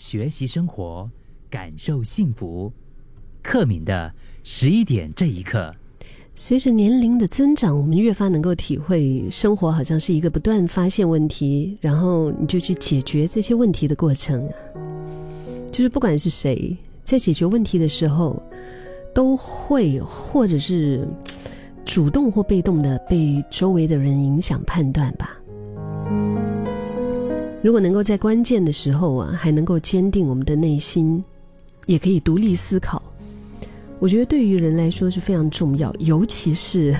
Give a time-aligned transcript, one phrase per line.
[0.00, 1.06] 学习生活，
[1.50, 2.72] 感受幸福。
[3.42, 4.10] 克敏的
[4.42, 5.74] 十一点这一刻。
[6.34, 14.48] 随着年龄的增长，我们越发能够体会，生活好像是一个不断发现问题，然后你就去解决这些问题的过程。
[15.70, 16.74] 就是不管是谁
[17.04, 18.42] 在解决问题的时候，
[19.14, 21.06] 都会或者是
[21.84, 25.38] 主动或被动的被周围的人影响判断吧。
[27.62, 31.22] 如果能够在关键的时候啊，还能够坚定我们的内心，
[31.86, 33.02] 也可以独立思考。
[33.98, 36.96] 我觉得对于人来说是非常重要，尤其是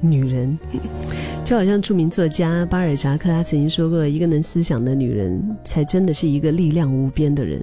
[0.00, 0.58] 女人，
[1.44, 7.62] 就好像著名作家巴尔扎克他曾经说过：“一个能思想的女人，才真的是一个力量无边的人。”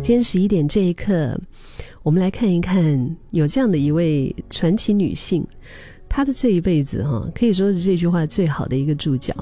[0.00, 1.38] 今天十一点这一刻，
[2.02, 5.46] 我们来看一看，有这样的一位传奇女性。
[6.16, 9.34] 他的这一辈子，哈，可以说是这句话最好的一个注脚。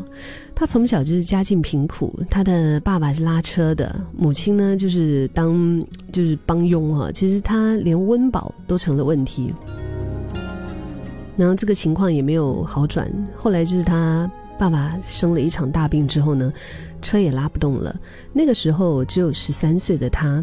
[0.55, 7.12] 他从小就是家境贫苦，他的爸爸是拉车的，母亲呢就是当就是帮佣哈。
[7.12, 9.53] 其实他连温饱都成了问题。
[11.37, 13.07] 然后这个情况也没有好转。
[13.36, 16.51] 后来就是他爸爸生了一场大病之后呢，
[17.03, 17.95] 车也拉不动了。
[18.33, 20.42] 那个时候只有十三岁的他，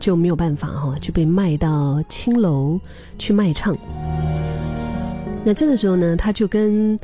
[0.00, 2.76] 就没有办法哈，就被卖到青楼
[3.20, 3.78] 去卖唱。
[5.42, 6.98] 那这个时候呢，他就跟，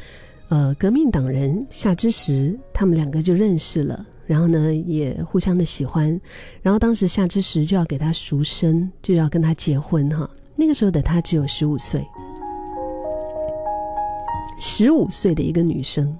[0.50, 6.20] 呃，革命党人夏之时，他们两个就认识了，然后呢，也互相的喜欢，
[6.60, 10.30] 然后当时夏之时就要给他赎身，就要跟他结婚哈。
[10.54, 12.06] 那个时候的他只有十五岁，
[14.60, 16.14] 十五岁的一个女生，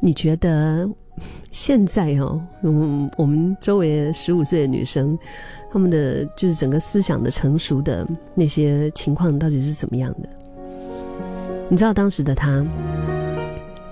[0.00, 0.88] 你觉得
[1.50, 5.18] 现在哦，嗯，我们周围十五岁的女生，
[5.72, 10.28] 他们的就是整个思想的成熟的那些情况到底是怎么样的？
[11.70, 12.64] 你知道当时的他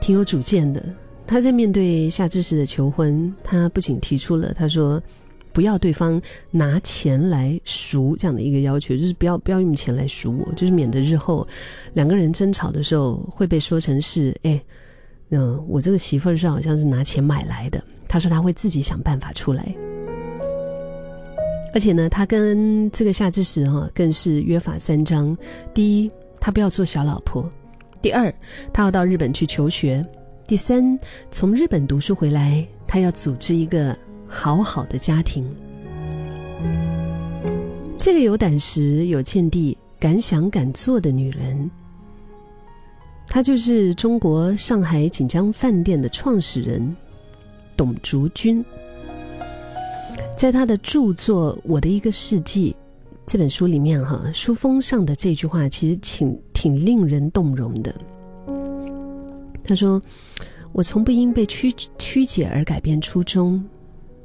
[0.01, 0.85] 挺有主见的。
[1.27, 5.03] 他在面对夏之时的求婚，他不仅提出了他说
[5.53, 11.47] 不要对方拿钱来赎这样的一个要求，就是不要不要用钱来赎我，就是免得日后
[11.95, 14.63] 两个人争吵的时候会被说成是哎，
[15.31, 17.83] 嗯，我这个媳妇儿是好像是拿钱买来的。
[18.07, 19.75] 他说他会自己想办法出来，
[21.73, 25.35] 而且呢，他跟这个夏之时哈更是约法三章：
[25.73, 27.49] 第一，他不要做小老婆。
[28.03, 28.35] 第二，
[28.73, 30.05] 他要到日本去求学；
[30.45, 30.99] 第三，
[31.31, 33.97] 从日本读书回来，他要组织一个
[34.27, 35.49] 好好的家庭。
[38.01, 41.71] 这个有胆识、有见地、敢想敢做的女人，
[43.29, 46.97] 她就是中国上海锦江饭店的创始人
[47.77, 48.65] 董竹君。
[50.37, 52.73] 在他的著作《我的一个世纪》
[53.25, 56.37] 这本书里面，哈，书封上的这句话，其实挺。
[56.63, 57.93] 挺令人动容的。
[59.65, 60.01] 他说
[60.71, 63.61] ：“我从不因被曲曲解而改变初衷，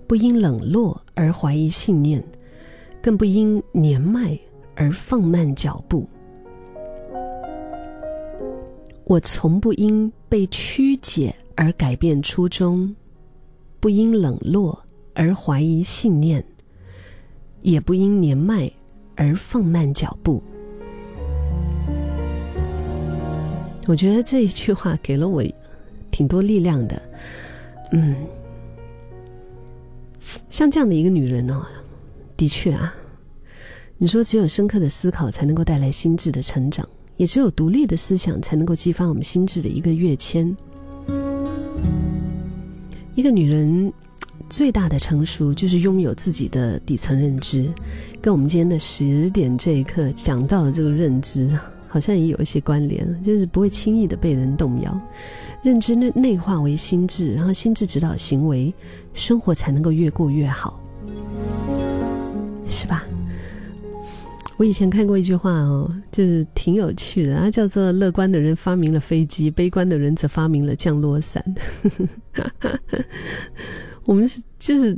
[0.06, 2.24] 不因冷落而怀疑信念，
[3.02, 4.38] 更不因年迈
[4.76, 6.08] 而放慢脚步。
[9.06, 12.96] 我从不因被曲解而改变初衷，
[13.80, 14.80] 不因冷落
[15.16, 16.46] 而怀疑信念，
[17.64, 18.72] 也不因年迈
[19.16, 20.40] 而放慢脚步。”
[23.88, 25.42] 我觉得这一句话给了我
[26.12, 27.02] 挺多力量的，
[27.94, 28.16] 嗯，
[30.50, 31.66] 像这样的一个女人哦，
[32.36, 32.94] 的确啊，
[33.98, 40.54] 你说只有深刻的思考才能够带来心智的成长，也只有独立的思想才能够激发我们心智的一个跃迁。
[43.16, 43.92] 一个女人
[44.50, 47.72] 最大的成熟就是拥有自己的底层认知，
[48.22, 51.58] 跟我们今天的十点这一刻讲到的这个认知。
[51.88, 55.00] 好像也有一些关联，就是不会轻易的被人动摇，
[55.64, 58.74] 认知内内化为心智，然后心智指导行为，
[59.14, 60.80] 生活才能够越过越好，
[62.68, 63.04] 是吧？
[64.58, 71.44] 我以前看过一句话哦，就是挺有趣的，它叫做“乐观的人发明了飞机，悲观的人则发明了降落伞”。
[74.04, 74.98] 我们是就是，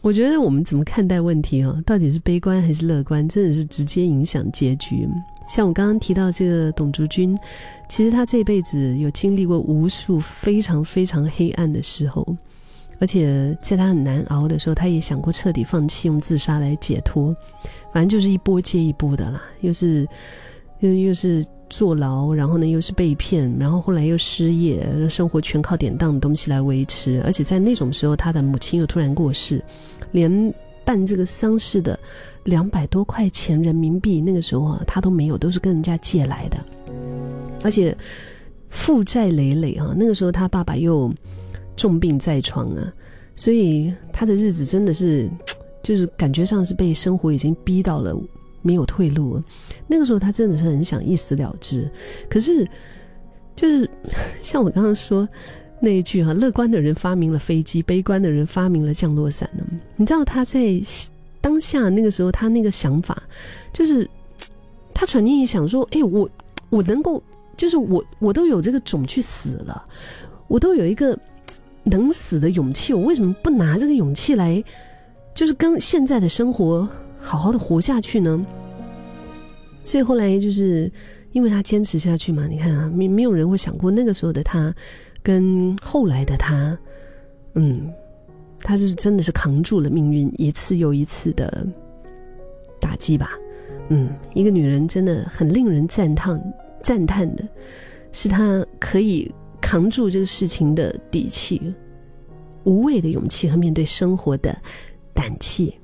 [0.00, 5.06] 我觉得我们怎么看待问题哦，到底是悲观还是乐观，真的是直接影响结局。
[5.48, 7.38] 像我刚刚提到这个董竹君，
[7.88, 12.26] 其实他这辈子有经历过无数非常非常黑暗的时候，
[12.98, 17.34] 而且在他很难熬的时候，他也想过彻底放弃，用自杀来解脱。
[17.92, 20.08] 反正就是一波接一波的啦，又是
[20.80, 27.22] 又又是坐牢，然后呢又是被骗，然后后来又失业，生活全靠典当的东西来维持。
[27.24, 29.62] 而且在那种时候，他的母亲又突然过世，
[30.10, 30.52] 连
[30.84, 31.98] 办这个丧事的。
[32.44, 36.58] 两百多块钱人民币，那个时候啊，他都没有，都是跟人家借来的，
[37.62, 37.96] 而且
[38.68, 39.94] 负债累累啊。
[39.96, 41.10] 那个时候他爸爸又
[41.74, 42.92] 重病在床啊，
[43.34, 45.26] 所以他的日子真的是，
[45.82, 48.14] 就是感觉上是被生活已经逼到了
[48.60, 49.42] 没有退路。
[49.86, 51.90] 那个时候他真的是很想一死了之，
[52.28, 52.68] 可是
[53.56, 53.88] 就是
[54.42, 55.26] 像我刚刚说
[55.84, 59.62] 那一句哈，乐观的人发明了飞机，悲观的人发明了降落伞呢。
[59.96, 60.80] 你知道他在
[61.40, 63.22] 当下那个时候他那个想法，
[63.72, 64.08] 就是
[64.94, 66.28] 他转念一想说，哎，我
[66.70, 67.22] 我能够。
[67.56, 69.84] 就是我，我都有这个种去死了，
[70.48, 71.16] 我都有一个
[71.84, 74.60] 能死的勇气，我为什么不拿这个勇气来，
[75.36, 76.86] 就是跟现在的生活
[77.20, 78.44] 好好的活下去呢？
[79.84, 80.90] 所以后来就是
[81.34, 84.72] 因为他坚持下去嘛，你看啊，没没有人会想过那个时候的他，
[85.20, 86.78] 跟后来的他，
[87.54, 87.92] 嗯，
[88.60, 91.66] 他是真的是扛住了命运一次又一次的
[92.80, 93.32] 打击吧，
[93.88, 96.40] 嗯，一个女人真的很令人赞叹。
[96.80, 97.42] 赞叹的
[98.12, 99.28] 是，他可以
[99.60, 101.60] 扛住这个事情的底气、
[102.62, 104.56] 无畏的勇气和面对生活的
[105.12, 105.74] 胆气。